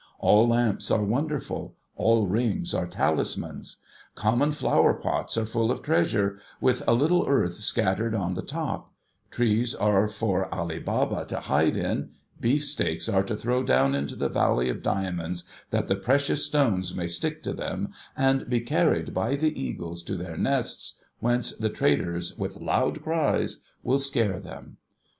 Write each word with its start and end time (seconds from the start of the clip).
All 0.17 0.47
lamps 0.47 0.89
are 0.89 1.03
wonderful; 1.03 1.75
all 1.95 2.25
rings 2.25 2.73
are 2.73 2.87
talismans. 2.87 3.77
Common 4.15 4.51
flower 4.51 4.95
pots 4.95 5.37
are 5.37 5.45
full 5.45 5.69
of 5.69 5.83
treasure, 5.83 6.39
with 6.59 6.81
a 6.87 6.95
little 6.95 7.23
earth 7.27 7.61
scattered 7.61 8.15
on 8.15 8.33
the 8.33 8.41
top; 8.41 8.91
trees 9.29 9.75
are 9.75 10.07
for 10.07 10.51
Ali 10.51 10.79
Baba 10.79 11.25
to 11.25 11.41
hide 11.41 11.77
in; 11.77 12.13
beef 12.39 12.65
steaks 12.65 13.07
are 13.07 13.21
to 13.21 13.35
throw 13.37 13.61
down 13.61 13.93
into 13.93 14.15
the 14.15 14.27
Valley 14.27 14.69
of 14.69 14.81
Diamonds, 14.81 15.43
that 15.69 15.87
the 15.87 15.95
precious 15.95 16.43
stones 16.47 16.95
may 16.95 17.07
stick 17.07 17.43
to 17.43 17.53
them, 17.53 17.93
and 18.17 18.49
be 18.49 18.59
carried 18.59 19.13
by 19.13 19.35
the 19.35 19.53
eagles 19.55 20.01
to 20.01 20.15
their 20.15 20.35
nests, 20.35 20.99
whence 21.19 21.55
the 21.55 21.69
traders, 21.69 22.35
with 22.39 22.57
loud 22.57 23.03
cries, 23.03 23.57
will 23.83 23.99
scare 23.99 24.39
them. 24.39 24.77